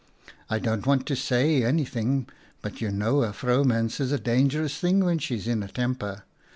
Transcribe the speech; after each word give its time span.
I 0.49 0.57
don't 0.57 0.87
want 0.87 1.05
to 1.05 1.15
say 1.15 1.63
anything, 1.63 2.27
but 2.63 2.81
you 2.81 2.89
know 2.89 3.21
a 3.21 3.31
vrouwmens 3.31 3.99
is 3.99 4.11
a 4.11 4.17
dangerous 4.17 4.79
thing 4.79 5.05
when 5.05 5.19
she 5.19 5.35
is 5.35 5.45
in 5.47 5.61
a 5.61 5.67
temper. 5.67 6.23